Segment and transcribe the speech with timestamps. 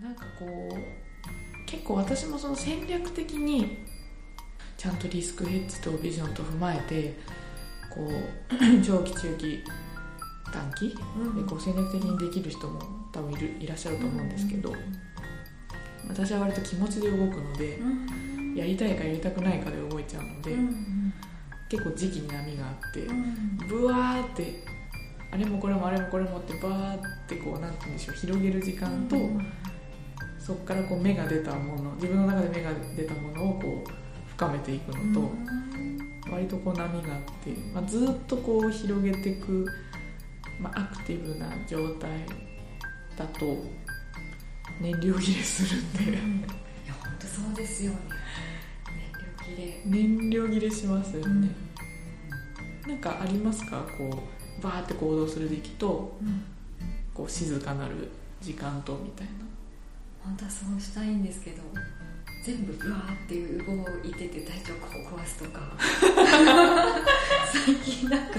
[0.00, 3.78] なんかこう結構私もその戦略的に
[4.76, 7.18] ちゃんとリスクヘッジとビジョンと踏まえて
[7.90, 9.64] こう 長期中期
[10.52, 10.94] 短期で
[11.46, 12.80] こう戦略的にできる人も
[13.12, 14.72] 多分いるいらっしゃると思うんですけど、
[16.08, 17.78] 私は割と気持ちで動くので、
[18.54, 20.56] やりたいかやりたくないかで動いちゃうので、
[21.68, 23.06] 結構時期に波があって、
[23.68, 24.64] ブワーって
[25.30, 29.16] あれもこれもあれもこれもってバーってこうなんて言うんでしょう広げる時間と、
[30.48, 33.90] そこからこう芽が出たもの自分の中で芽が出たものをこう
[34.30, 35.30] 深めていくのと、
[36.32, 39.66] 割とこう波があって、まあ、ずっとこう広げていく、
[40.58, 42.10] まあ、アクティブな状態
[43.14, 43.58] だと
[44.80, 46.02] 燃料切れするんで。
[46.04, 47.98] いや本当そうですよね。
[48.96, 49.82] 燃料切れ。
[49.84, 51.50] 燃料切れしますよね、
[52.86, 53.84] なんかありますか？
[53.98, 54.22] こ
[54.58, 56.16] うバーって行動する時期と
[57.12, 58.08] こう静かなる
[58.40, 59.47] 時間とみたいな
[60.28, 61.62] 本当はそうしたいんですけど
[62.44, 63.34] 全部ブワーって
[63.64, 63.72] 動
[64.04, 65.60] いてて体調壊すとか。
[67.50, 68.34] 最近なんか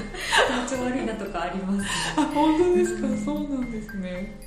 [0.67, 1.85] 体調悪いなとかあります、ね、
[2.17, 4.39] あ本当ですか、そうなんですね。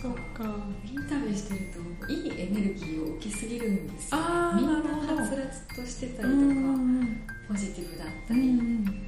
[0.00, 0.44] そっか。
[0.84, 1.60] インタビューしてる
[2.06, 9.02] といいエネルギーを受けすぎるんですよ、あーみんなはつらつとしてたりとか、うんポジティブだったり、うんなんか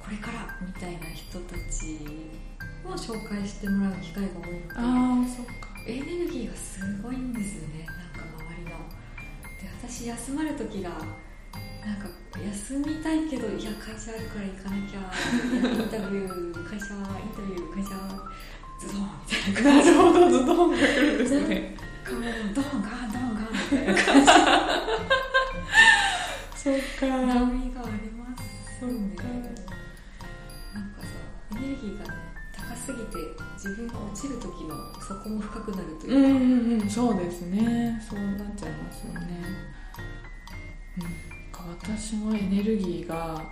[0.00, 1.98] これからみたいな人たち
[2.84, 4.74] を紹介してもらう機会が多いので。
[4.74, 7.86] ああそっかエネルギーがすごいんですよね。
[7.86, 8.70] なんか周りの。
[8.70, 12.08] で私休まる時がなんか
[12.44, 14.98] 休みたいけどいや会社あるから行かなきゃ
[15.70, 17.00] インタビュー会社イン
[17.32, 17.90] タビュー会社
[18.80, 19.90] ズドンみたいな感じ。
[19.90, 21.76] なるほどズドンが来るんですね。
[22.04, 24.26] ドンガンドンガンみたいな感
[26.56, 27.06] そっか。
[27.06, 28.42] じ波があります
[28.80, 29.22] そっんでか。
[30.74, 31.06] なんかさ
[31.52, 32.10] エネルギーが高
[32.86, 33.18] すぎて
[33.54, 38.00] 自分が落ちる時の底も深くなるというか、うんうんうんそうですね。
[38.08, 39.44] そうなっちゃいますよね、
[40.96, 41.12] うん、なん
[41.50, 43.42] か私もエネルギーが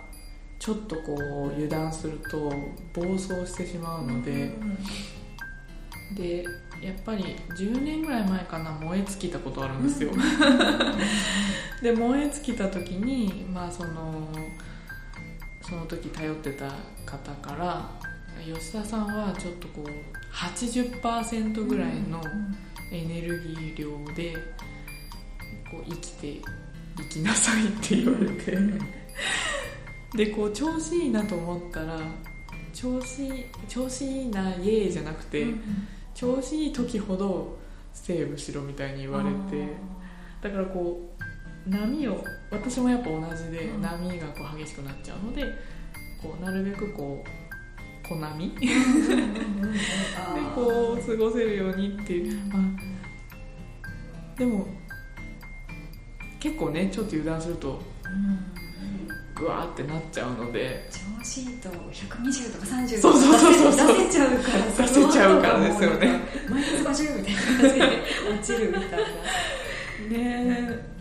[0.57, 2.49] ちょっとこう油断すると
[2.93, 4.53] 暴走してしまうので、
[6.15, 6.45] で
[6.81, 10.11] やっぱり10年ぐらい前かな燃え尽きたことあるんですよ、
[11.83, 14.29] で燃え尽きた時にまあその
[15.61, 16.69] その時頼ってた
[17.05, 18.04] 方から
[18.43, 19.89] 吉田さんはちょっとこう
[20.33, 22.21] 80%ぐらいの
[22.91, 24.33] エネルギー量で
[25.71, 26.41] こう生きて
[26.97, 28.57] 生きなさいって言われて。
[30.15, 31.99] でこう調子いいなと思ったら
[32.73, 35.45] 調子いい調子いいなイエーイじゃなくて、
[36.13, 37.57] 調子いい時ほど
[37.93, 39.67] セーブしろみたいに言われて。
[40.41, 41.09] だからこ
[41.65, 43.81] う波を私もやっぱ同じでうん。
[43.81, 45.43] 波がこう激しくなっちゃうので
[46.21, 47.44] こうなるべくこう
[48.07, 48.67] 小波 で
[50.53, 54.67] こう過ごせるようにっていう、まあ、でも
[56.39, 57.81] 結構ねちょっと油断すると
[59.33, 60.87] グワーってなっちゃうので。
[60.89, 66.19] 調子いいと120とか30そうとかそうそうそう出せちゃうから出せちゃうからですよね。
[66.49, 68.97] マイナス50みたいな感じで落ちるみたいな。
[68.97, 69.05] ね
[70.11, 70.94] え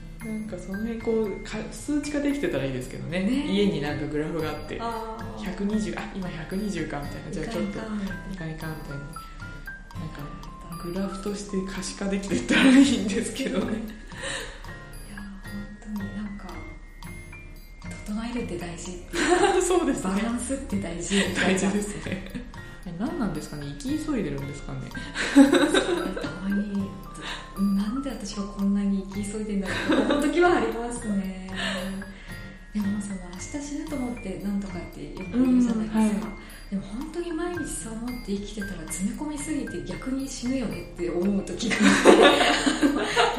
[0.56, 3.20] かその辺こうか数値化できてたらいいですけどね。
[3.20, 3.46] ね。
[3.46, 5.56] 家になんかグラフがあってあー。
[5.56, 7.30] 120あ今120かみたいな。
[7.30, 8.84] じゃあちょっといかんいかみたいななんか
[10.82, 13.64] グラフとして可視化できてたらいいんですけどね。
[13.64, 13.76] い
[15.10, 15.22] や
[15.86, 16.48] 本当になんか
[18.06, 19.02] 整えるって大事。
[19.66, 20.14] そうですね。
[20.14, 22.30] バランスって大事大事ですね。
[22.34, 22.43] え
[22.98, 23.66] 何なんですかね？
[23.78, 24.80] 生き急いでるんですかね？
[25.34, 26.88] たまに
[27.76, 31.50] なんで私はこんなに生き急いでんだろうって思う時はありますね。
[32.72, 36.10] でもその明日死ぬと思ってなんとかってよく言うじゃないですか、うんはい。
[36.70, 42.10] でも本当に毎日そう思って生きてたら詰め込みすぎて逆に死ぬよねって思う時があって。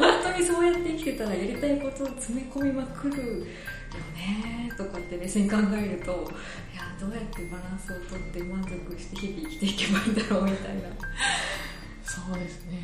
[0.00, 3.46] 本当にそうやって生きてたらやりたいことを詰め込みまくるよ
[4.14, 6.30] ねとかって目線考えると
[6.72, 10.82] いやどうやってバランスをとって満足して日々生きていけばいいんだろうみたいな。
[12.04, 12.82] そうですね。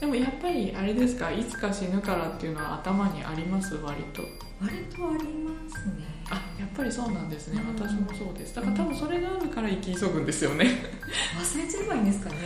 [0.00, 1.30] でもやっぱりあれですか？
[1.32, 3.74] いつか死ぬからっていうのは頭にあります？
[3.76, 4.22] 割と。
[4.60, 6.04] 割とありますね。
[6.28, 7.60] あやっぱりそうなんですね。
[7.62, 7.74] うん。
[7.74, 8.54] 私もそうです。
[8.56, 10.66] だから多分それがあるから生き急ぐんですよね。
[11.40, 12.36] 忘れちゃえばいいんですかね。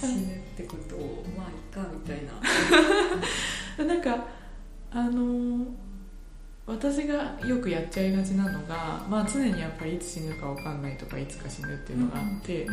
[0.00, 1.24] 死ぬってことを。
[1.36, 2.32] まあいいかみたいな。
[3.84, 4.24] なんか
[4.90, 5.66] あのー
[6.66, 12.66] 私がよくやっちゃいがちなのが、まあ、常にやっぱりいつ死ぬか分かんないとかいつか死ぬっていうのがあって、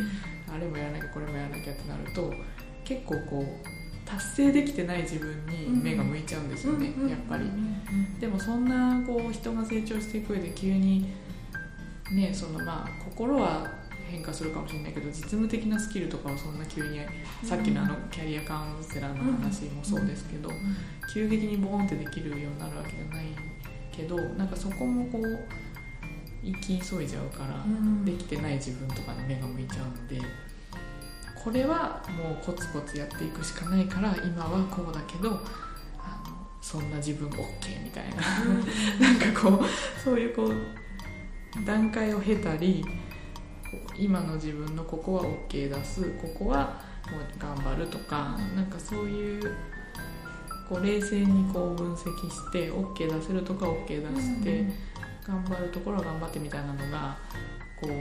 [0.50, 2.32] あれもやらなきゃこれもやらなきゃってなると
[2.84, 7.44] 結構こう達成できてない自分に目が向いちゃうんですよね、やっぱり。
[8.18, 11.12] でもそんなこう人が成長していく上で急に
[12.14, 13.66] ねそのまあ心は
[14.10, 17.00] 変化するかもしれないけど実務的なスキルとかはそんな急に
[17.42, 20.50] さっきのあのキャリアカウンセラーの話もそうですけど、
[21.12, 23.51] 急激にボーンってできるようになるわけじゃない
[23.92, 25.48] けどなんかそこもこう
[26.44, 28.04] 生き急いじゃうから、うん。
[28.04, 30.20] できてない自分とかに目が向いちゃうので
[31.42, 35.34] これはもうコツコツやっていくしかないから今はこうだけどあ
[36.28, 38.16] のそんな自分 OK みたいな
[39.00, 40.54] なんかこうそういうこう
[41.66, 42.84] 段階を経たり
[43.98, 46.80] 今の自分のここは OK 出すここは
[47.10, 49.54] もう頑張るとかなんかそういう
[50.72, 54.64] こう冷静にこう分析して OK 出せるとか OK 出して、
[55.26, 57.18] 頑張るところは頑張ってみたいなのが
[57.78, 57.92] こう、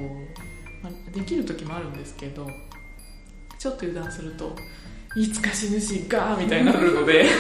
[0.82, 2.48] まあ、できる時もあるんですけど
[3.60, 4.56] ちょっと油断すると
[5.18, 7.24] いつか死ぬしガーみたいになるので。
[7.24, 7.34] でも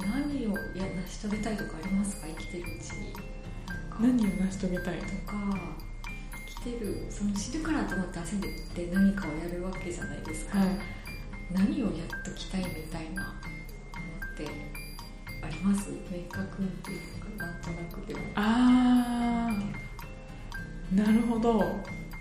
[0.00, 2.26] 何をや成し遂げたいとかありますか？
[2.28, 3.14] 生きてるうちに。
[3.98, 5.32] 何を成し遂げたいととか
[6.64, 8.40] 生きてるその死ぬからと思って焦っ
[8.74, 10.68] て何かをやるわけじゃないですか、はい。
[11.50, 13.32] 何をやっときたいみたいなのっ
[14.36, 14.46] て
[15.42, 15.90] あります？
[15.90, 18.20] 明確っていうかなんとなくでも。
[18.36, 20.96] あー。
[20.96, 21.58] なるほど。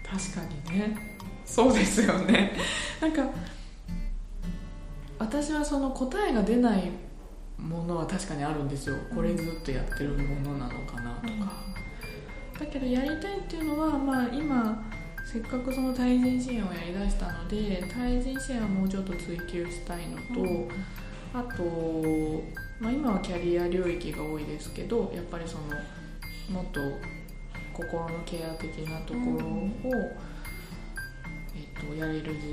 [0.10, 0.42] 確か
[0.72, 0.98] にね。
[1.46, 2.54] そうですよね。
[3.00, 3.30] なんか
[5.20, 6.90] 私はその答えが出ない
[7.58, 8.96] ものは確かにあるんですよ。
[9.14, 11.54] これずっとやってるものなのかなとか、
[12.62, 14.84] だけどやりたいっていうのは、まあ、今
[15.26, 20.70] せっかくその対人支援をやりだしたので対人支援はもうちょっと追求したいのと、
[21.34, 21.64] あと、
[22.80, 25.64] まあ、今はキャリア領域が多いですけどやっぱりその
[26.62, 26.80] もっと
[27.74, 29.70] 心のケア的なところを、
[31.56, 32.48] えっとやれる自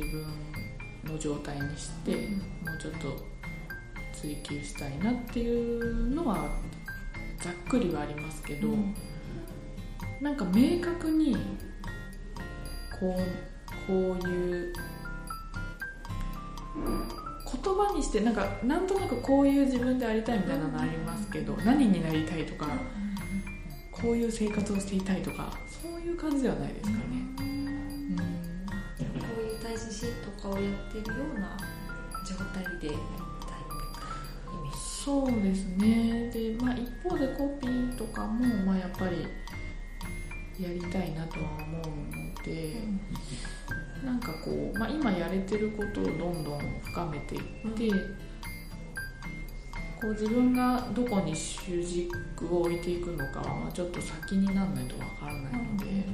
[1.04, 3.26] 分の状態にして、もうちょっと
[4.12, 6.48] 追求したいなっていうのは
[7.40, 8.68] ざっくりはありますけど、
[10.20, 11.36] なんか明確に
[12.98, 14.72] こうこういう
[16.74, 22.68] 言葉にしてなんかなんとなくこういう自分でありたいみたいなのありますけど何になりたいとか
[23.92, 27.04] こういう生活をしていたいとかそういう感じではないですかね。
[27.40, 28.16] うん。
[28.16, 28.22] こ
[29.38, 31.56] ういう対峙シーンとかをやってるような
[32.28, 32.94] 状態で
[35.08, 36.28] そうですね。
[36.30, 39.26] で、まあ、一方でコピーとかも、まあ、やっぱり
[40.60, 42.74] やりたいなとは思うので、
[44.04, 47.42] なんかこう、まあ、今やれてることをどんどん深めていっ
[47.74, 47.90] て、
[50.00, 56.04] こう自分がどこに主軸を置いていくのかは、まあ、ちょっと先にならないとわからないので、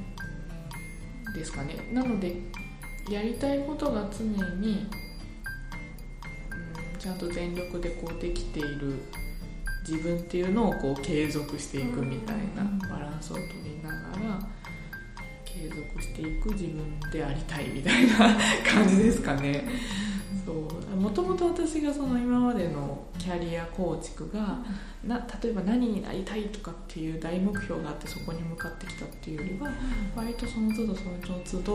[1.35, 1.77] ですかね。
[1.93, 2.37] なので
[3.11, 4.87] やりたいことが常に、
[6.95, 9.03] うん、ちゃんと全力でこうできている
[9.87, 14.41] 自分っていうのをこう継続していくみたいなバランスを取りながら
[15.45, 18.37] 継続していく自分でありたいみたいな
[18.67, 19.65] 感じですかね。
[20.45, 24.59] そうもともと私がその今までのキャリア構築が
[25.05, 29.71] な例えば何になりたいとかっていう大目標があってそこに向かってきたっていうよりは
[30.17, 31.75] 割とその都度その都度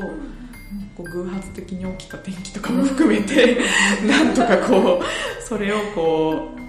[0.95, 3.59] こう偶発的に起きた天気とかも含めて
[4.05, 6.68] なんとかこうそれをこう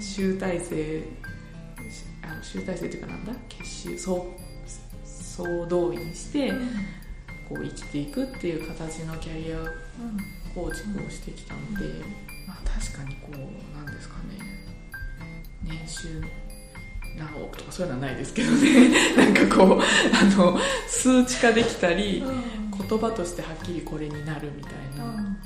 [0.00, 1.02] 集大成
[2.22, 4.26] あの集大成っていうかなんだ結集総
[5.04, 6.52] 総動員して
[7.48, 9.58] こう生きていくっていう形のキャリア
[10.54, 12.04] 構築をしてきたので、
[12.46, 14.38] まあ、確かにこうなんですかね。
[15.62, 16.20] 年収
[17.18, 18.88] 何億とかそういうのはないですけどね。
[19.16, 20.58] なんかこうあの
[20.88, 25.36] 数値化できたり言葉としてはっきりこれになるみたいな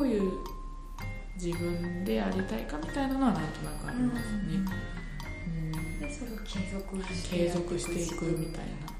[0.00, 0.32] どういう
[1.36, 4.64] 自分でありたいかみたいなのはなんとなくありますね、
[5.46, 8.90] うん、でそれを継続して継続していくみたいな。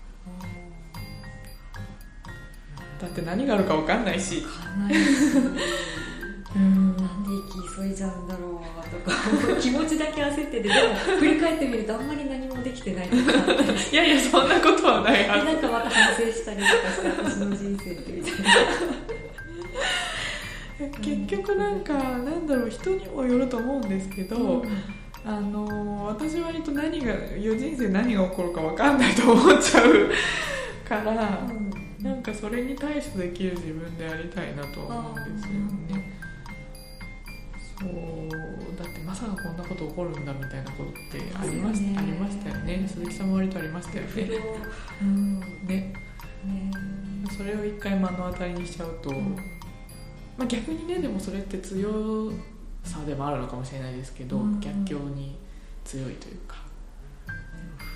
[3.01, 4.43] だって何があるか分かんないし。
[4.43, 4.93] かない。
[4.93, 6.95] ですうん。
[6.99, 9.17] なんで息急いじゃうんだろうとか。
[9.59, 10.75] 気持ちだけ焦っててでも
[11.19, 13.23] 振り返ってみるとあんまり何もできてないとか。
[13.91, 15.47] いやいやそんなことはないはず。
[15.47, 19.00] でなんかまた反省したりとかして私の人生ってみたいな
[21.03, 24.65] 結局なんかなんだろう人にもよると思うんですけど、
[25.25, 30.11] あの私割と何が人生何が起こるか分かんないと思っちゃう
[30.89, 31.47] から、
[32.01, 35.53] なんかそれに対処できる自分でありたいなとは思うんですよ
[35.99, 36.21] ね。
[37.79, 41.97] そうだってまさかこんなこと起こるんだみたいなことってありましね。
[41.99, 42.87] ありましたよね。
[42.87, 44.31] 鈴木さんも割とありましたよね。
[45.03, 45.41] うん。
[45.41, 45.47] ね。
[45.67, 45.93] ね
[47.37, 49.11] それを一回目の当たりにしちゃうと、
[50.39, 52.33] まあ、逆にねでもそれって強
[52.85, 55.37] 差でもあるのかもしれないですけど、うん逆境に
[55.85, 56.57] 強いというか。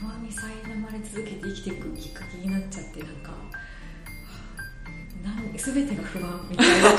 [0.01, 3.33] 不安に苛まれ続けて生きていくきっかけになっちゃってなんか
[5.23, 6.97] なん全てが不安みたいな感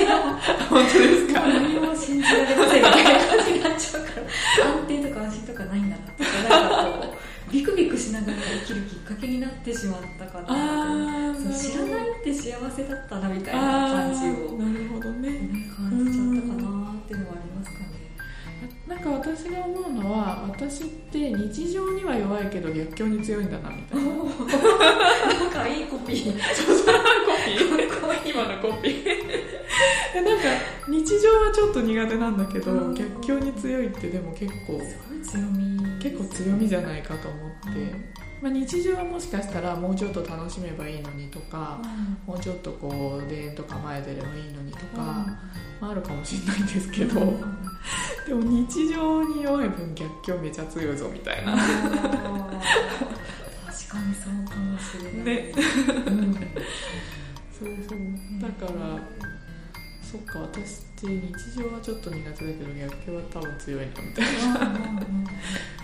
[0.00, 0.16] じの。
[0.68, 1.40] 本当ですか？
[1.46, 4.22] 何も信じられませんみたいな感じになっちゃうから
[4.72, 7.17] 安定とか安心とかないんだなとかなんかこう
[7.50, 15.30] ビクビクしながら生きるきっかけになってしまったかな知らないって幸せだったなみたいな感じを、なるほどね。
[15.30, 15.38] ね、
[15.74, 17.86] 感じちゃったかなっていうのはありますかね。
[18.86, 24.04] なんか私が思うのは私って日常には弱いけど逆境に強いんだなみたいな。
[24.04, 26.32] なんかいいコピー。
[26.32, 28.30] コピー。
[28.30, 29.57] 今のコピー
[30.14, 30.44] でなんか
[30.88, 32.94] 日常はちょっと苦手なんだけどうん。
[32.94, 35.78] 逆境に強いってでも結構すごい強み。
[36.00, 37.92] 結構強みじゃないかと思って、
[38.40, 41.80] まあ、日常はもしかしたらもうちょっと楽しめばいいのにとか
[42.26, 45.26] もうちょっとこう田園とか前出ればいいのにとか、
[45.80, 47.20] まあ、あるかもしれないんですけど、
[48.26, 51.56] でも日常に弱い分逆境めちゃ強いぞみたいな。
[51.56, 51.72] 確か
[54.00, 55.24] にそうかもしれない。
[55.24, 55.52] ね。
[56.06, 56.34] うん。
[56.34, 56.40] そ
[57.64, 57.98] うそう。
[58.40, 58.70] だから
[60.10, 64.24] そっか私って日常はちょっと苦手だけど逆境は多分強いなみたい
[64.54, 65.02] な。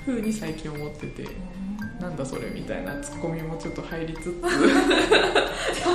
[0.07, 1.27] 風に最近思ってて
[1.99, 4.41] なんだそれみたいなツッコミもちょっと入りつつ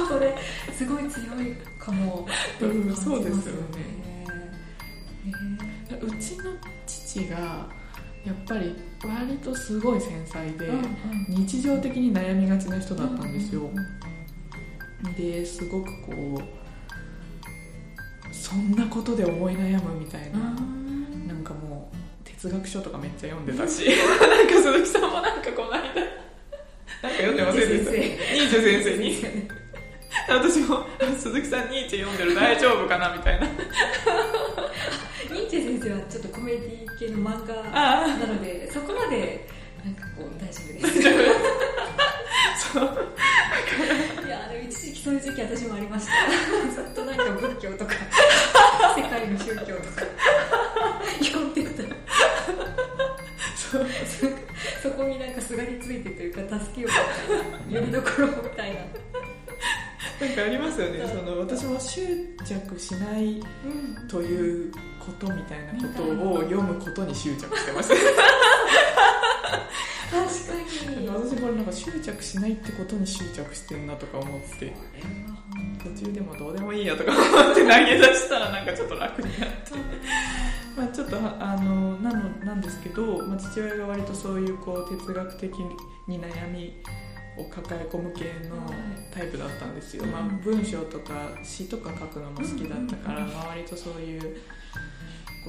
[0.08, 0.36] それ
[0.74, 2.28] すごい強いかも。
[2.62, 2.96] うん。
[2.96, 4.00] そうですよね。
[5.90, 6.52] ねうちの
[6.86, 7.70] 父が
[8.26, 10.72] やっぱり割とすごい繊細で、
[11.30, 13.70] 日常的に悩みがちな人だったんですよ、
[15.18, 16.59] ですごくこう
[18.40, 21.92] そんなことで思い悩むみたいな、なんかも
[22.24, 23.86] う哲学書とかめっちゃ読んでたし。
[24.20, 25.82] なんか鈴木さんもなんかこの間。
[25.82, 27.92] なんか読んでませんでした？
[27.92, 29.50] ニニーチェ先生に。
[30.28, 30.86] 私も
[31.18, 33.48] 鈴木さんニーチェ読んでる大丈夫かなみたいな。
[33.48, 39.48] ニーチェ先生はちょっとコメディ系の漫画あなのでそこまで
[39.84, 41.10] なんかこう大丈夫です。
[42.74, 43.08] そう
[45.10, 46.12] そういう時期私もありました。
[46.72, 47.96] ずっとなんか仏教とか。
[48.96, 50.06] 世界の宗教とか。
[51.20, 51.82] 読んでた。
[51.82, 51.90] ら
[53.66, 53.88] そう。
[54.84, 56.90] そこになんかすがりついてというか助けを
[57.74, 58.82] よりどころみたいな。
[60.28, 61.00] なんかありますよね。
[61.08, 63.42] その私も執着しない
[64.08, 67.96] ということみたいなことを読むことに執着してました
[70.10, 71.08] 確かに。
[71.08, 74.74] 私これなんか執着しないってことに執着してんなとか思って。
[75.84, 79.56] 途中でもどうでもいいやとか思って投げ出したらなんかちょっと楽になって。
[80.76, 85.54] まあちょっとあのなのなんですけど、まあ、父親が割とそういうこう哲学的
[86.08, 86.74] に悩み
[87.38, 88.56] を抱え込む系の
[89.12, 91.14] タイプだったんですよ、まあ、文章とか
[91.44, 94.38] 詩とか書くのも好きだったから、まあ、割とそういう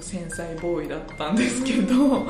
[0.01, 2.27] こう繊細ボーイだったんですけど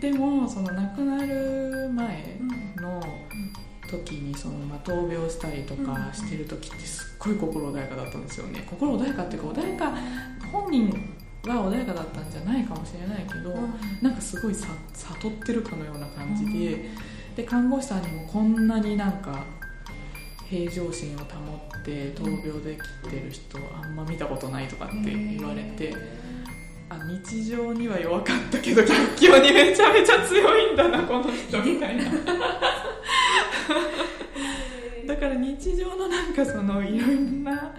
[0.00, 2.38] でもその亡くなる前
[2.80, 3.02] の
[3.88, 8.64] 時にその、まあ、闘病したりとかしてる時ってすっごい心穏やかだったんですよね。
[8.68, 9.92] 心穏やかっていうか穏やか
[10.50, 10.90] 本人
[11.44, 13.54] が穏やかだったんじゃないかもしれないけど、
[14.00, 16.90] なんかすごいさ悟ってるかのような感じで、
[17.36, 19.44] で看護師さんにもこんなになんか
[20.48, 25.94] 平常心を保って闘病できてる人あんま見たことないとかって言われて、
[26.90, 32.04] あ日常には弱かったけど逆境にめちゃめちゃ強いんだなこの人みたいな。
[35.06, 37.72] だから日常のなんかそのいろんな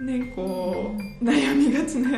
[0.00, 2.10] ねこう悩みがちな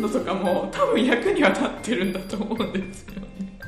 [0.00, 3.58] のとかも多分役には立ってるんだと思うんですよね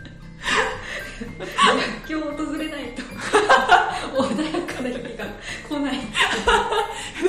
[2.09, 3.03] 今日訪れないと。
[4.15, 5.25] 穏やかな日が
[5.69, 5.99] 来ない。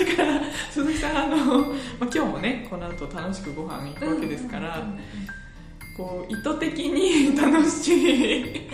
[0.07, 4.85] だから鈴木さんあの、まあ、今日もねこの後楽しくご飯行くわけですから、
[5.97, 8.69] こう意図的に楽しい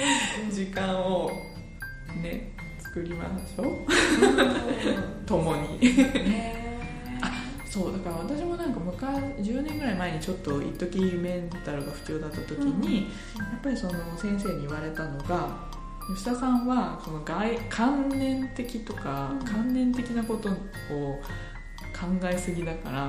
[0.51, 1.31] 時間を
[2.21, 5.25] ね作りましょう。
[5.25, 5.79] 共に。
[5.79, 6.60] ね
[7.71, 9.15] そうだから私もなんか昔
[9.47, 13.09] 10年ぐらい前にちょっと一時メンタルが不調だった時に、や
[13.57, 15.71] っぱりその先生に言われたのが
[16.13, 19.45] 吉田さんはその外観念的とか、うん。
[19.45, 21.21] 観念的なことを考
[22.23, 23.05] えすぎだから、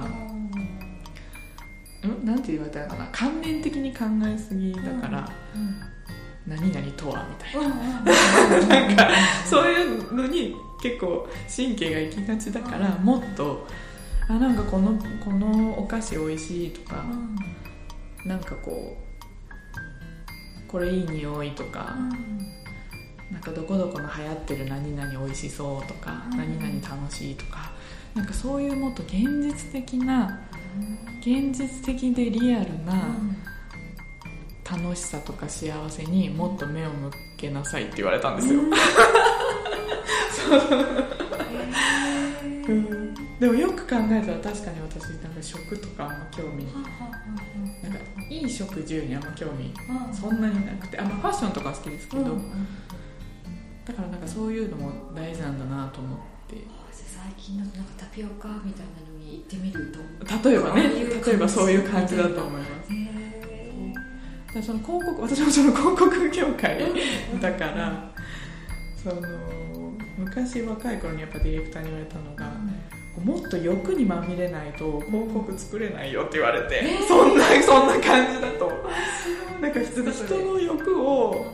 [2.04, 3.08] うん、なんて言われたのかな？
[3.10, 5.28] 観念的に考えすぎだから、
[6.46, 7.68] 何々とはみたいな、
[8.68, 9.08] なんか
[9.44, 13.04] そういうのに結構神経が行きがちだから、うん。
[13.04, 13.66] もっと
[14.28, 17.04] あなんかこのこのお菓子美味しいとか、
[18.24, 21.94] なんかこうこれいい匂いとか、
[23.30, 27.72] なんかどこどこの流行ってる何々美味しそうとか、うん何々楽しいとか
[28.14, 30.40] なんかそういうもっと現実的な
[31.20, 33.16] 現実的でリアルな
[34.70, 38.70] 楽しさとか幸せにもっと目を向けなさいって言われたんですよ、うん
[43.42, 46.64] でもよく考えたら確かに私なんか食とかあんま興味
[47.82, 47.98] なんか
[48.30, 49.74] いい食住にあんま興味
[50.14, 52.22] そんなになくてあ、まあ、ファッションとか好きですけど、
[53.84, 56.18] だからなんかそういうのも大事なんだなと思っ
[56.48, 56.56] て。
[56.92, 59.98] 最近のなんかタピオカみたいなのに行ってみると。
[60.48, 60.82] 例えばね
[61.26, 64.54] 例えばそういう感じだと思います。
[64.54, 66.78] だその広告私もその広告業界
[67.40, 68.08] だから
[69.02, 69.20] その
[70.16, 72.52] 昔若い頃にやっぱディレクターに言われたのが、
[73.24, 78.70] もっと欲にまみれないと広告作れないよって言われて、えー、そんなそんな感じだと。
[79.60, 81.46] なんか人の欲を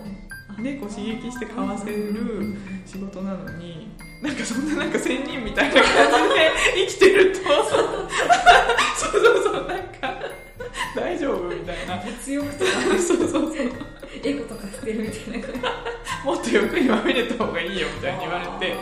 [0.59, 3.91] ね、こう刺激して買わせる仕事なのに
[4.23, 6.51] なんかそんななんか仙人みたいな感じで
[6.89, 7.41] 生きてると。
[8.99, 10.15] そうそうそうなんか
[10.97, 11.97] 大丈夫みたいな。
[11.97, 12.71] 物欲とか。
[12.99, 13.57] そうそうそう。
[14.25, 15.69] エゴとか捨てるみたいな。
[16.25, 18.77] もっと欲にまみれた方がいいよみたいに言われて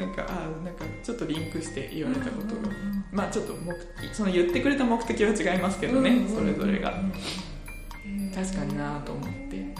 [0.00, 2.74] なんかあなんかちょっとリンクして言われたことが、
[3.12, 7.02] まあちょっと目的その言ってくれた目的は違いますけどね、それぞれが、
[8.34, 9.74] 確かになと思って。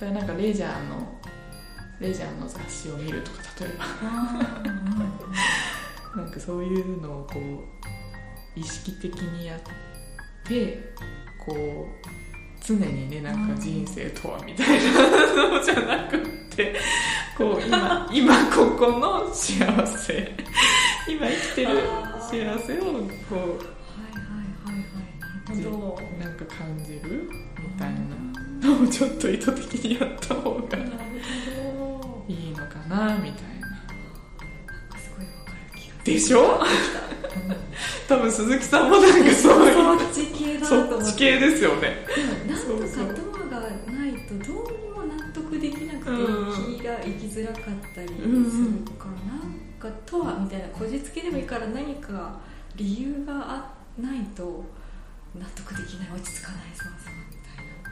[0.00, 1.20] からなんかレジャーの
[2.00, 3.84] レジャーの雑誌を見るとか例えば。
[6.16, 9.60] なんかそういうのをこう意識的にやっ
[10.44, 10.94] て
[11.44, 12.06] こう
[12.64, 16.20] 常にねなんか人生とはみたいなのじゃなくっ
[16.54, 16.76] て
[17.36, 20.36] こう今今ここの幸せ。
[21.08, 21.68] 今生きてる
[22.20, 26.18] 幸せをこうはいはいはいはい。
[26.18, 28.00] なんか感じるみたいな。
[28.64, 30.78] のをちょっと意図的にやった方が
[32.26, 33.68] いいのかなみたいな。
[34.98, 36.60] すごいわかる気がでしょ？
[38.08, 41.04] 多分鈴木さんもなんかそういうそっち系だと思って。
[41.04, 42.06] そっち系ですよね。
[42.46, 43.33] でもなんとか頭が
[46.04, 52.38] くて、うん、気が生きづらかったりするから、うん、なんかとはみたいなこじつけでもいいから何か
[52.76, 54.64] 理由がないと
[55.34, 57.90] 納得できない落ち着かないそうそうみたいな。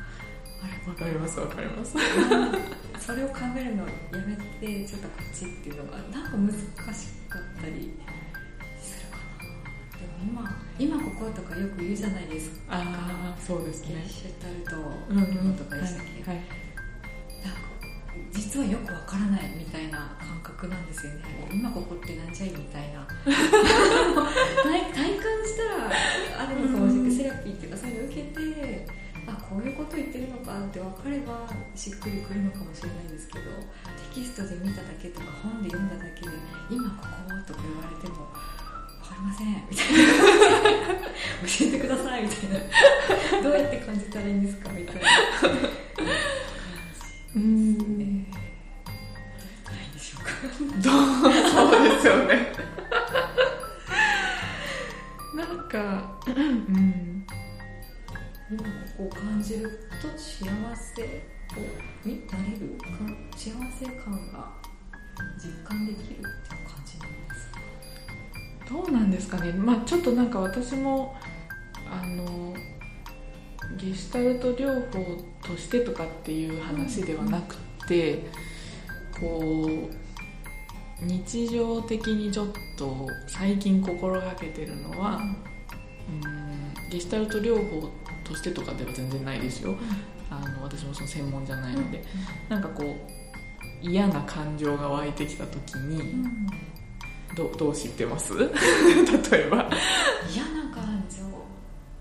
[0.63, 1.97] あれわかりますわかります。
[3.05, 3.93] それを考えるのや
[4.27, 6.29] めてちょっとこっちっていうのがな。
[6.29, 7.99] んか難しかったり
[10.23, 12.77] 今今こことかよく言うじゃないですか。
[12.77, 14.05] ああそうですね。
[14.09, 14.71] シュタルト
[15.65, 16.55] とかでしたっけ、はい、なんか
[18.53, 21.49] 実はよくわからないみたいな感覚なんですよね。
[21.51, 23.01] 今ここってなんじゃいみたいな。
[23.25, 23.33] 体
[24.93, 28.87] 体感したらあるのかもしれない、セラピーっていうかそういうの受けて
[29.25, 33.49] あこういうこと言ってるのかって分かればしっくりくるのかもしれないんですけど
[34.13, 36.37] テキストで見ただけとか本で読んだだけで
[36.69, 37.09] 今ここ
[37.49, 38.29] とか言われても
[39.01, 41.09] かりませんみたいな。
[41.49, 43.43] 教えてくださいみたいな。
[43.43, 45.09] どうやって感じたらいいんですかみたいな。
[47.35, 48.22] うん、
[50.81, 50.93] どう？
[51.51, 52.53] そうですよね。
[55.37, 57.27] なんかうん。
[58.51, 58.59] 今
[58.99, 60.45] こう感じると幸
[60.77, 61.07] せを
[62.05, 62.77] になれる
[63.35, 64.53] 幸せ感が
[65.43, 66.29] 実感できるっていう感
[66.85, 67.59] じなんですか？
[68.69, 71.17] どうなんですかね、まあ、ちょっとなんか私も
[71.91, 72.55] あの
[73.79, 77.57] ゲシュタルト療法としてとかっていう話ではなく
[77.89, 78.27] て
[79.19, 79.95] こう
[81.07, 85.21] 日常的にちょっと最近心がけてるのは、う
[86.87, 87.89] ん、ゲシュタルト療法
[88.25, 89.77] としてとかでは全然ないですよ、
[90.31, 92.05] あの私もその専門じゃないので、
[92.49, 92.97] なんかこう
[93.83, 96.25] 嫌な感情が湧いてきた時に、
[97.37, 98.33] どどう知ってます？
[98.39, 98.49] 例
[99.47, 99.69] えば。
[100.33, 101.25] 嫌な感情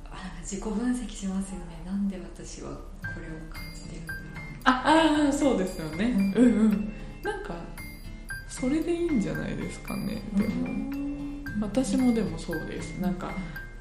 [0.05, 1.81] あなんか自己分析しますよね。
[1.85, 2.75] なんで私はこ
[3.19, 4.23] れを感じてるんだろう
[4.63, 6.93] ああそうですよね、うん、うんうん。
[7.23, 7.55] なんか
[8.51, 10.67] それでいいんじゃないですかねでも、
[11.61, 12.99] 私もでもそうです。
[12.99, 13.31] なんか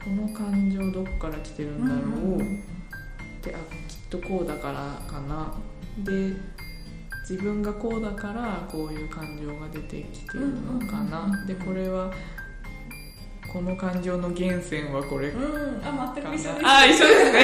[0.02, 2.38] この感情どこから来てるんだろう、
[3.44, 5.54] であきっとこうだからかな。
[5.98, 6.32] で
[7.28, 12.10] 自分がこうだからこういう感情が出てきてるのかな、でこれは
[13.52, 17.40] この感情の源泉はこれ、うん、あ全く一緒ですあ一緒ですね。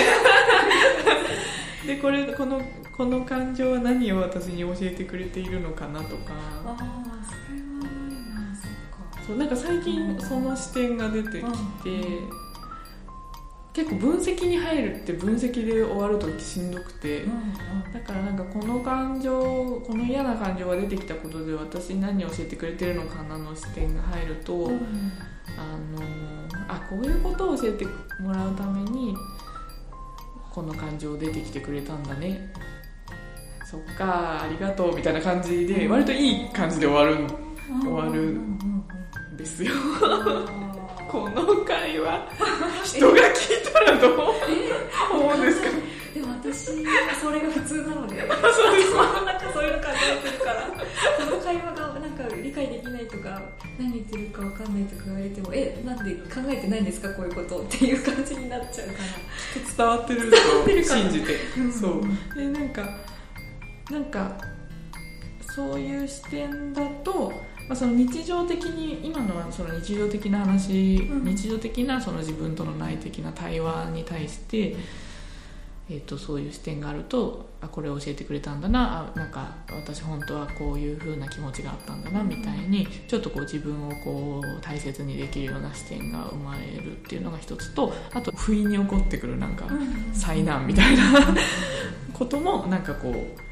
[1.86, 2.62] でこれこの
[2.96, 6.32] この感情は何を私に教えてくれているのかなとか。
[6.64, 8.70] ああそれはないなそっ
[9.18, 9.26] か。
[9.26, 11.42] そうなんか最近その視点が出てきて、
[13.72, 17.52] 結構分析に入るって分析で終わるとしんどくて、うん
[17.92, 19.40] だからなんかこの感情
[19.86, 24.70] この嫌な感情が出てきたことで私に何を教えてくれてるのかなの視点が入ると、
[25.58, 26.02] あの
[26.68, 27.86] あこういうことを教えて
[28.20, 29.14] もらうために
[30.50, 32.52] この感情出てきてくれたんだね
[33.68, 37.26] そっかありがとうみたいな感じで割といい感じで終わる
[37.82, 39.72] 終わるうんうんんですよ。
[39.74, 40.46] うん。
[41.08, 42.28] この会話
[42.84, 44.12] 人が聞いたらどう？
[45.12, 45.68] 思うんですか？
[46.14, 48.20] でも私はそれが普通なので。
[48.20, 50.62] そうですなんかそういうの考えてるから。
[50.66, 53.42] この会話がなんか理解できないとか
[53.78, 57.08] 何言ってるか分かんないとか言われてもえなんで考えてないんですか？
[57.14, 58.94] こういうことっていう感じになっちゃうか
[59.76, 61.32] 伝わってる伝わってると信じて。
[61.34, 62.02] らそう。
[62.36, 62.88] でなんか
[63.90, 64.36] なんか
[65.54, 67.32] そういう視点だと、
[67.68, 71.24] まあ、その日常的に今のはその日常的な話、うん。
[71.24, 74.76] 日常的なその自分との内的な対話に対して、
[75.88, 89.66] えー、とそういう視点があるとあこれを教えてくれたんだなあなんか私本当はこういう風な気持ちがあったんだなみたいにちょっとこう自分をこう大切にできるような視点が生まれるっていうのが一つとあと不意に起こってくるなんか
[90.12, 91.04] 災難みたいな
[92.12, 93.45] こともなんかこう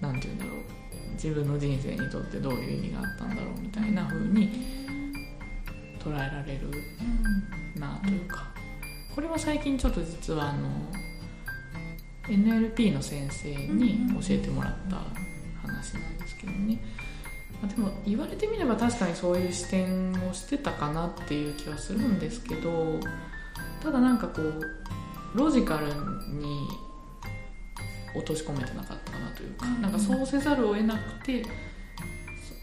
[0.00, 0.54] なんて言うんだろう。
[1.14, 4.50] 自分の人生にとってどういう意味があったんだろうみたいな風に
[5.98, 6.70] 捉えられる
[7.78, 8.54] なというか。
[9.14, 10.68] これは最近ちょっと実はあの
[12.24, 14.96] NLP の先生に教えてもらった
[15.62, 16.80] 話なんですけどね、
[17.62, 22.98] までも言われてみれば確かにそういう視点をしてたかなっていう気はするんですけど
[23.82, 24.62] ただなんかこう
[25.34, 26.68] ロジカルに
[28.14, 29.82] 落とし込めてなかったかなというか、うん。
[29.82, 31.44] なんかそうせざるを得なくて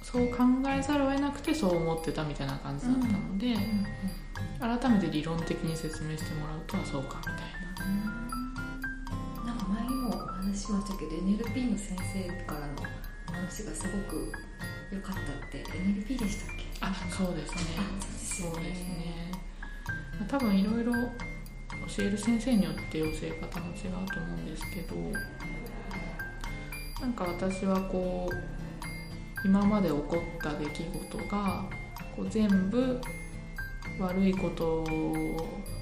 [0.03, 0.37] そそう考
[0.67, 3.55] えざるを得なくてそう思ってたみたいな感じだったので、
[4.59, 7.35] 改めて理論的に説明してもらうとあそうかみたい
[9.45, 9.53] な。
[9.53, 12.75] んか前にもお話ししましたけど NLP の先生からの
[13.31, 14.31] 話がすごく
[14.91, 16.63] 良かったって NLP でしたっけ？
[16.81, 17.61] なあそうですね。
[17.77, 19.05] あそうですよね。
[19.05, 19.31] ね。
[20.19, 20.93] まあ多分いろいろ
[21.87, 24.95] 教える先生によって教え方も違うと思うんですけど
[27.01, 31.65] なんか私はこう今まで起こった出来事が
[32.15, 33.01] こう全部
[33.99, 34.85] 悪いこと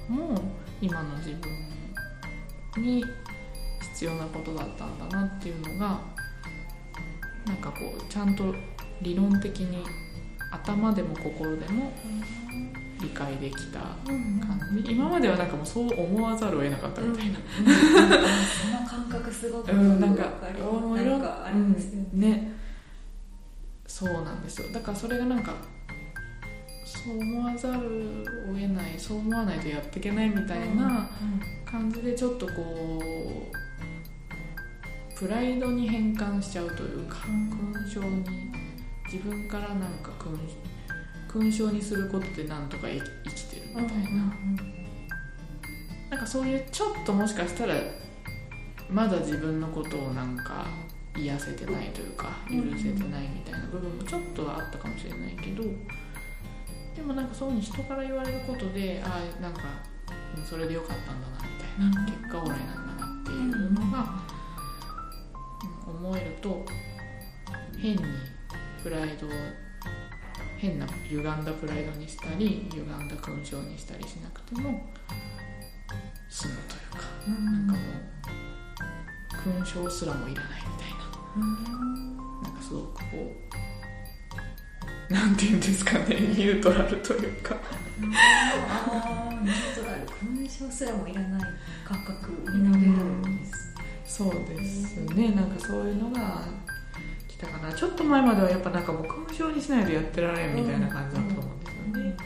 [0.08, 0.40] も
[0.80, 3.04] 今の自分に
[3.92, 6.00] 必要なことだったんだなっていうのが
[7.46, 8.54] なんかこうちゃんと
[9.02, 9.84] 理論的に
[10.52, 11.92] 頭でも心でも
[13.00, 14.92] 理解できた感じ。
[14.92, 22.52] 今まではなんかもうそう思わざるを得なかったみたいな、その感覚すごくうん、なんかなんかありますよねうんね。
[23.86, 24.72] そうなんですよ。
[24.72, 25.54] だからそれがなんか
[26.90, 31.08] そう思わざるを得ないそう思わないとやっていけないみたいな
[31.64, 32.52] 感じでちょっとこ
[33.00, 33.58] う
[35.18, 37.48] プライドに変換しちゃうというかうん
[37.84, 38.24] 勲章に
[39.10, 40.36] 自分からなんか勲
[41.32, 42.98] 勲章にすることでなんとか生
[43.30, 44.34] きてるみたいな、
[46.10, 47.74] なんかそういうちょっともしかしたら
[48.88, 50.66] まだ自分のことをなんか
[51.16, 55.62] 癒せてないというか許せてないみたいな部分もちょっとはあったかもしれないけど
[56.96, 59.62] でもなんかそういうふうに人から言われることでああなんか
[60.36, 63.98] うんそれでよかったんだなみたいな結果オーライなんだなっていうのが、
[64.34, 64.40] うん
[66.00, 66.64] 思えると
[67.78, 68.02] 変に
[68.82, 69.30] プライドを
[70.60, 74.86] 変な歪んだプライドにしたり歪んだ勲章にしたりしなくても
[76.28, 77.78] 済むというかなんかも
[79.58, 81.00] う勲章すらもいらないみたいな。
[82.42, 83.04] なんかすごくこ
[85.10, 87.56] うなんていうんですかねニュートラルというか。
[87.56, 91.42] ああニュートラル勲章すらもいらない
[91.84, 93.52] 感覚になれるんです
[94.18, 95.30] そうですね。
[95.32, 96.69] なんかそういうのが来
[97.40, 97.72] たかな。
[97.72, 102.16] ちょっと前まではやっぱなんかもう勲章にしないとやってられんみたいな感じだったと思うんですよね、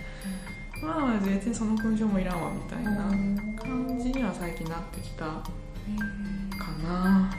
[0.83, 2.96] まあ別にその勲章もいらんわみたいな
[3.57, 5.44] 感じには最近なってきたか
[6.83, 7.31] な、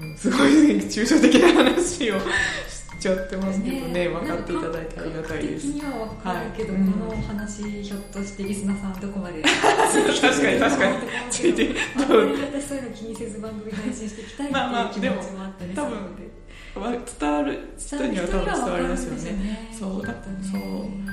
[0.00, 5.72] うん、すごい抽象的な話をしちゃってますけどね分かっていただいてありがたいです。
[5.72, 10.96] 的には分かるけど、はいこの話ひょっとしてリスナーさんどこまで確かに確かに。
[11.30, 16.30] ついてあんまり私そういうの気にせず番組配信していきたいってまあまあいう気持ちもあったりするので。
[16.76, 19.32] わ伝わる人には多分伝わりますよね。
[19.32, 20.06] ねそう。
[20.06, 20.36] だきっとね。
[20.42, 21.10] そう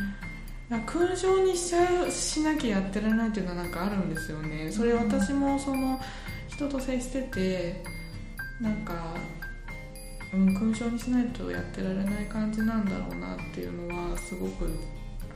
[0.69, 4.69] な勲章にしちゃうしなきゃやってられないっていうのはなんかあるんですよね。
[4.69, 5.99] それ私もその
[6.49, 7.83] 人と接してて
[8.61, 9.13] なんか、
[10.33, 14.69] うん、勲章にしないとやってられない感じなんだろうなっていうのはすごく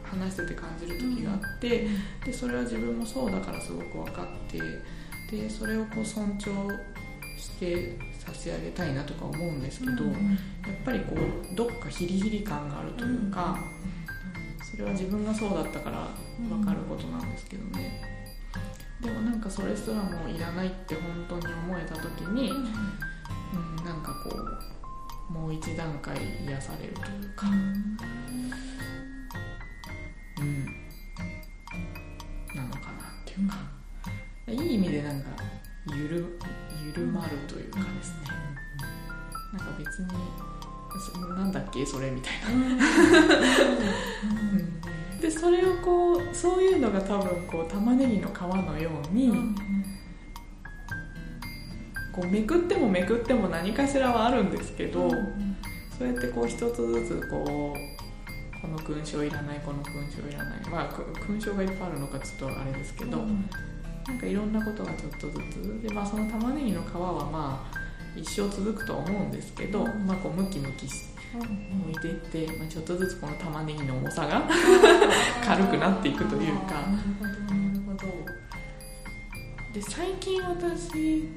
[0.04, 1.88] 話してて感じる時があって、
[2.25, 4.60] でそれは自分もそうだからすごく分かって
[5.36, 6.51] でそれをこう尊重
[7.38, 10.13] して差し上げたいなとか思うんですけど、やっ
[10.84, 13.58] ぱりこうどっかヒリヒリ感があるというか、
[14.69, 16.08] それは自分がそうだったから
[16.49, 18.01] 分かることなんですけどね、
[19.01, 22.65] でもなんかそれすらもいらないって本当に思えた時に、うん、
[23.86, 24.81] なんかこう
[25.32, 27.96] もう一段階癒されるというか、うん、
[32.54, 32.91] なのかなっ
[33.26, 33.56] ていうか、
[34.48, 35.30] いい意味でなんか
[35.96, 36.38] ゆる
[36.94, 38.20] 緩まるというかですね、
[39.54, 40.10] なんか別に
[41.13, 42.78] そなんだっけそれみたいな、
[45.22, 49.32] でそれをこうそういうのが多分こう玉ねぎの皮のように、
[52.13, 55.10] こうめくってもめくっても何かしらはあるんですけど、
[55.97, 63.17] そうやってこう一つずつこうこの勲章いらないこの勲章いらないまあく勲章がいっぱいあるのかちょっとあれですけど、
[64.08, 67.78] なんかいろんなことがちょっとずつで、まあ、その玉ねぎの皮はまあ
[68.15, 74.43] 一生続くと思うんですけど、まあ、こうムキムキして置いていって、まあ、ちょっとずつこの玉ねぎの重さが
[75.45, 76.74] 軽くなっていくというか。
[76.74, 78.08] なるほどなるほど。
[79.74, 81.30] で最近私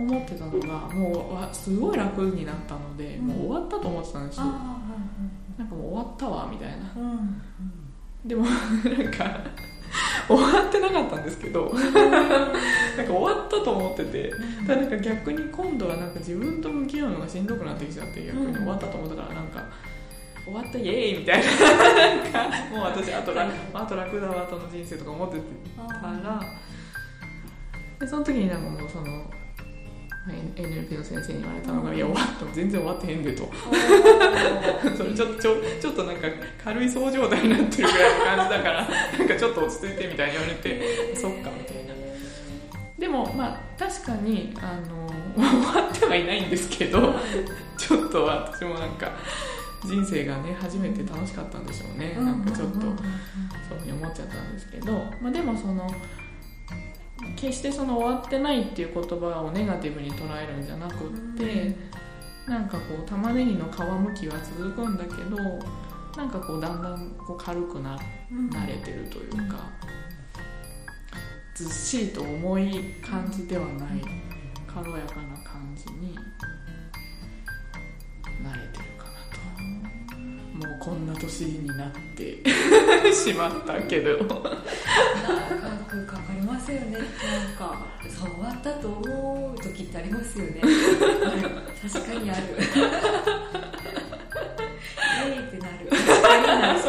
[0.00, 3.26] 思ってたのがもうわすごい楽になったので、うん。
[3.26, 4.42] もう終わったと思ってたんですよ。
[4.44, 4.80] あ
[5.58, 6.76] なんかもう終わったわみたいな。
[6.76, 7.42] あうん
[8.24, 9.40] でもなんか
[10.28, 14.32] 終わってなかったんですけど なんか終わったと思ってて
[14.66, 19.64] ただなんか逆に今度はなんか自分と向き合うのがしんどくなってきちゃって逆に終わったと思ったからなんか
[20.44, 21.46] 終わったイエーイみたいな。
[22.32, 25.38] なんかもう私あと楽あと楽だわ後の人生とか思って
[25.76, 26.40] たら。
[27.98, 29.24] でその時になんかもうその
[30.28, 32.54] NLP の先生に言われたのが「いや終わった。
[32.54, 33.50] 全然終わってへんで」と。
[34.96, 36.28] それ ちょちょちょっとなんか
[36.62, 41.90] 軽いそう状態になってるぐらいの感じだからなんかちょっと落ち着いてみたいに言われてそっかみたいな。
[42.98, 47.14] でもまあ確かにあの終わってはいないんですけど
[47.78, 49.12] ちょっと私もなんか
[49.86, 52.14] 人生がね初めて楽しかったんでしょうね。
[52.18, 55.90] なんかちょっとそういうふうに思っちゃったんですけど、まあ、でもその
[57.36, 61.74] 決してその終わってないっていう言葉をネガティブに捉えるんじゃなくって、
[62.46, 65.36] なんかこう玉ねぎの皮むきは続くんだけど
[66.16, 67.98] なんかこうだんだんこう軽くな
[68.30, 69.70] 慣れてるというか、
[71.54, 74.02] ずっしりと重い感じではない
[74.66, 76.16] 軽やかな感じに
[78.42, 78.89] 慣れてる
[80.80, 82.42] こんな年になって
[83.12, 84.16] しまったけど。
[84.16, 84.24] 長
[85.86, 86.92] くかかりますよね。
[86.92, 87.02] なん
[87.54, 90.62] かそう終わったと思う時ってありますよね。
[91.92, 92.40] 確かにある。
[95.26, 95.90] えーってなる。
[95.90, 96.78] 確かになる。
[96.78, 96.82] 違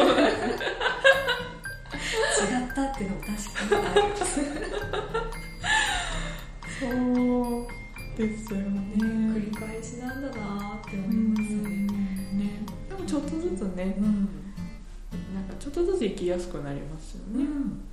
[2.64, 3.10] ったっていう。
[3.10, 3.36] のも確
[3.68, 4.00] かにある
[6.80, 7.66] そう
[8.16, 8.64] ですよね。
[8.96, 11.41] 繰り返しなんだなって思います。
[11.41, 11.41] ねねでも
[13.12, 13.94] ちょっとずつね。
[13.98, 14.06] うん、
[15.34, 17.44] なんかちょっとずつ生きやすくなりますよね、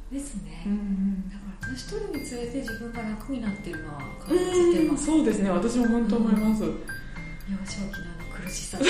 [0.10, 5.50] ですね、んだから年取るにつれて自分が楽になってるのは感うんじてます、そうですね。
[5.50, 6.72] 私も本当思います、幼少
[7.92, 8.88] 期のあの苦しさって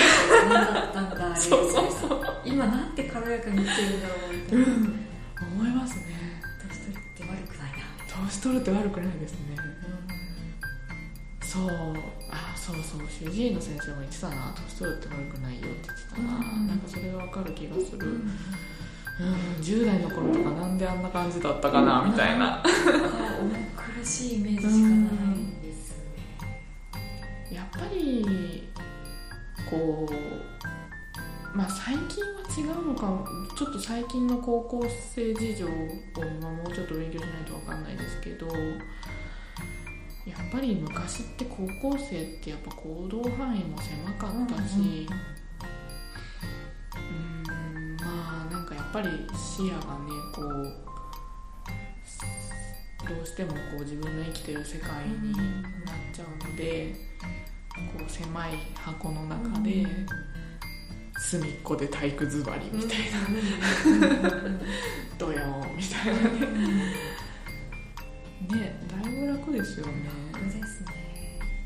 [0.48, 2.20] 何だったんだそうそうそう。
[2.44, 4.64] 今なんて軽やかに生きてるんだろうみたいな、
[5.48, 6.04] 思いますね。
[6.62, 7.78] 年取りって悪くないな。
[8.28, 9.56] 年取るって悪くないですね。
[11.42, 11.66] そう
[12.32, 16.66] あそうそう主治医の先生も言ってたな年取るって悪くないよって言ってたな、うん。
[16.66, 18.14] なんかそれが分かる気がする、うん。
[18.14, 22.62] うん、10代の頃とかなんであんな感じだったかなみたいな。
[24.00, 27.54] 苦しいイメージしかないですね。
[27.54, 28.68] やっぱり
[29.68, 33.24] こうまあ最近は違うのか
[33.56, 35.70] ちょっと最近の高校生事情を
[36.40, 38.46] まあもうちょっと勉強しないと分かんないですけど
[40.26, 45.08] やっぱり昔って高校生ってやっぱ行動範囲も狭かったし
[46.96, 50.90] うんまあなんかやっぱり視野がねこう
[53.08, 55.44] どうしてもこう自分の生きてる世界になっ
[56.12, 56.94] ちゃうので
[57.98, 59.86] こう狭い箱の中で
[61.18, 64.30] 隅っこで体育座りみたいな。
[65.18, 66.20] ドヨーンみたいな。
[68.56, 68.99] ねね
[69.50, 69.92] だいぶ楽ですよね。
[70.32, 71.00] 楽ですね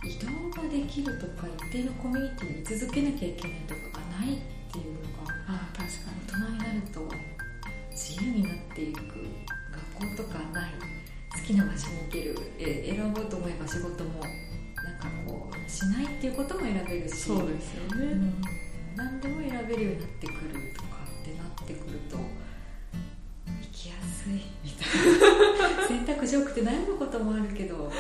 [0.05, 7.09] 移動ができるとか一定のコミュニティに居続けなきゃいけないとかがないっていうのがあ確か大人になると
[7.91, 9.01] 自由になっていく
[9.97, 10.73] 学校とかない
[11.33, 18.05] 好きな場所に行けるえ選ぼうと思えば仕事もなんかこうしないっていうことも選べるしにそうですよね。
[18.05, 18.43] うん。
[18.97, 20.39] 何でも選べるようになってくる
[20.77, 20.89] とか
[21.23, 22.19] ってなってくると
[23.75, 24.35] きやすい。
[24.63, 27.91] みたいな選択肢多くて悩むこともあるけど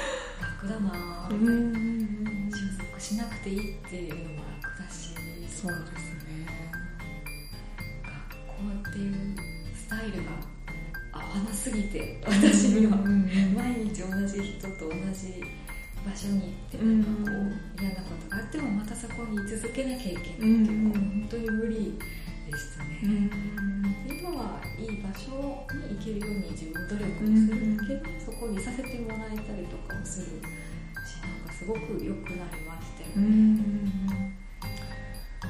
[0.41, 5.11] 楽だなうんうんうん収束しなくていいっていうのも楽だし。
[5.51, 6.47] そうですね。
[8.03, 9.15] 学校っていう
[9.75, 10.31] スタイルが
[11.13, 12.97] 合わなすぎて私には。
[12.97, 15.43] 毎日同じ人と同じ
[16.05, 17.37] 場所に行ってうんなんかこ
[17.79, 20.21] う嫌なことがあってもまたそこに居続けなきゃいけない。
[20.21, 21.99] っていう本当に無理
[22.55, 23.11] でしたね、うん。
[24.07, 27.59] 今はいい場所に行けるように自分努力をする。
[27.89, 34.35] けど、そこにさせてもらえたりとかもするしなんかすごく良くなりましたようんうね、ん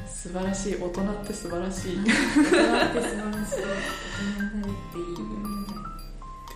[0.09, 1.97] 素晴らしい大人って素晴らしい。
[1.99, 3.61] 大人って素晴らしい。
[3.61, 3.69] 大
[4.41, 5.21] 人になれていい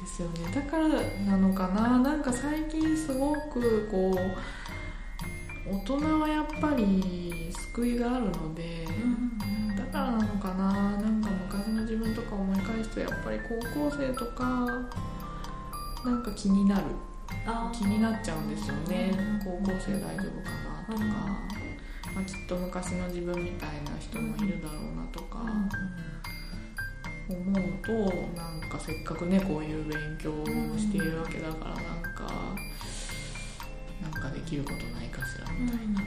[0.01, 0.35] ですよね。
[0.55, 1.99] だからなのかな。
[1.99, 9.38] なんか最近すごくこう大人はやっぱり救いがあるので、だ
[9.88, 10.72] からなのかな？
[10.96, 14.44] なんか昔の自分とか思い返すとやっぱり高校生とか
[16.05, 16.85] なんか気になる。
[17.46, 19.12] あ気になっちゃうんですよね。
[19.44, 20.51] 高校生大丈夫か
[20.88, 21.05] なとか、
[22.14, 25.40] まあ、きっと昔の自分みたいな人もいるだろうなとか
[27.29, 27.92] 思うと
[28.35, 30.46] なんかせっかくねこういう勉強を
[30.79, 32.57] しているわけだからなんか
[34.01, 36.01] なんかできることないかしらみたいな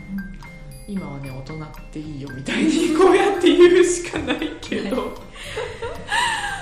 [0.88, 5.15] 今はね大人っていいよみたいにこうやって言うしかないけど。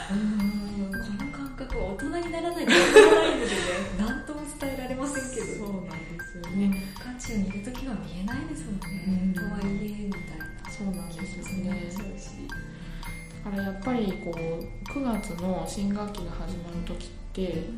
[0.09, 3.51] この感覚は大人にならないとわからないのでね
[3.97, 5.45] 何とも伝えられませんけど。
[5.45, 6.83] そうなんですよね。
[6.97, 9.33] 渦中にいる時は見えないですもんね、うん。
[9.33, 11.91] とはいえみたいなそうなんですよ気ね。
[13.43, 17.69] だからやっぱりこう9月の新学期が始まる時って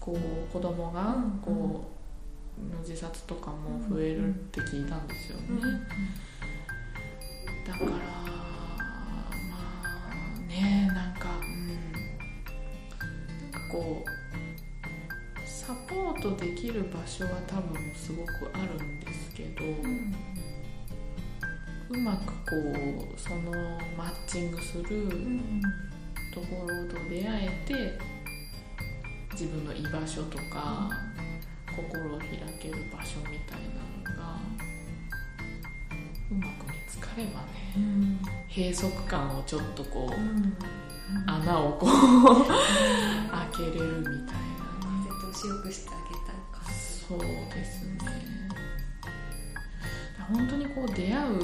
[0.00, 2.01] こう子供がこう
[2.80, 5.46] 自殺とかも増えるって聞いたんですよね、
[7.66, 7.96] だからま
[9.26, 11.68] あねなんかうん
[13.40, 14.08] なんかこう
[15.48, 19.64] サポートできる場所は多分すごくあるんですけど、
[21.90, 22.32] うまくこ
[23.16, 23.52] うその
[23.96, 24.84] マッチングする
[26.34, 27.98] ところと出会えて
[29.32, 30.90] 自分の居場所とか
[31.76, 32.28] 心を開
[32.60, 33.80] ける場所みたいな
[34.10, 34.36] のが
[36.30, 37.74] うまく見つかればね
[38.54, 40.14] 閉塞感をちょっとこう
[41.30, 46.72] 穴をこう開けれるみたいなね風通しよくしてあげたい感じ。
[47.06, 47.18] そう
[47.54, 47.98] ですね。
[50.32, 51.38] 本当にこう出会う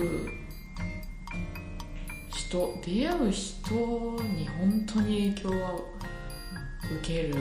[2.31, 3.75] 人出会う人
[4.23, 5.75] に本当に影響は
[7.01, 7.35] 受ける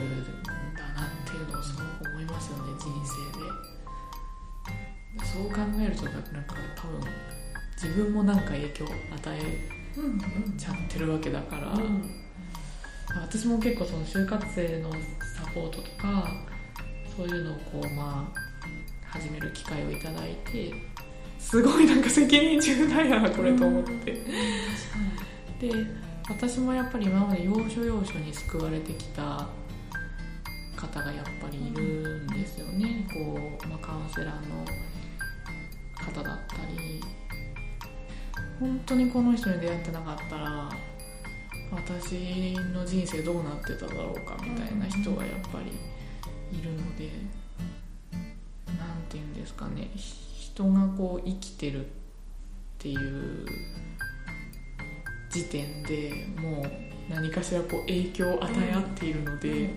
[1.37, 3.45] ていうのをすごく思いますよね人生で
[5.25, 7.01] そう考えるとなんか多分
[7.75, 8.93] 自分もなんか影響を与
[9.27, 9.41] え
[10.57, 11.77] ちゃってるわけだから、
[13.21, 14.97] 私も結構その就活生のサ
[15.53, 16.27] ポートとか
[17.15, 20.73] そういうのをこうまあ始める機会をいただいて
[21.39, 24.11] すごいなんか責任重大やなこれと思って、
[25.59, 25.71] で
[26.29, 29.47] 私もやっぱり今まで要所要所に救われてきた
[30.77, 33.05] 方がやっぱりいるんですよね。
[33.13, 34.63] こう、まあ、カウンセラーの
[35.95, 37.03] 方だったり。
[38.59, 40.69] 本当にこの人に出会ってなかったら
[41.71, 47.11] 私の人生どうなってただろうかみたいな人がやっぱりいるので
[48.65, 48.77] 何
[49.09, 49.89] て言うんですかね。
[49.95, 51.89] 人がこう生きてるっ
[52.79, 53.45] ていう
[55.29, 59.75] 時点でもう何かしらこう影響を与え合っているので、って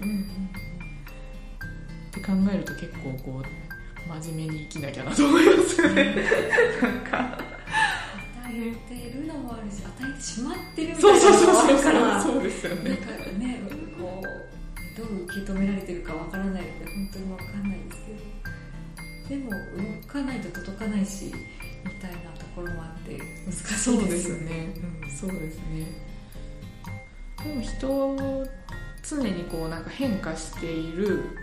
[2.30, 6.14] 考えると結構こう真面目に生きなきゃなと思いますよね。
[6.80, 7.38] なんか
[8.38, 13.06] 与えてるのもあるし与えてしまってるみたいなのもあるからそうですよなんねか
[13.38, 13.60] ね
[13.98, 18.02] こうどう受け止められてるかわからないので本当にわかんないです
[19.28, 21.32] けどでも動かないと届かないし
[21.84, 26.10] みたいなところもあって難しいですよそうですね、うん、そうですね。
[27.44, 28.46] でも人
[29.02, 31.39] 常にこうなんか変化している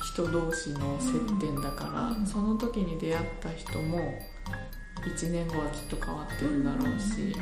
[0.00, 2.26] 人同士の接点だから、うん。
[2.26, 3.98] その時に出会った人も
[5.04, 7.34] 1年後はきっと変わってるだろうし、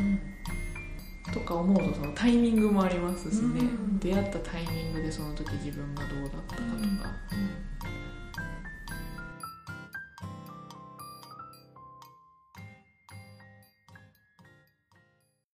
[1.33, 3.99] とか思うとそのタイミングもありますしね、うん。
[3.99, 6.63] 出会ったタイミングでその時自分がどうだったか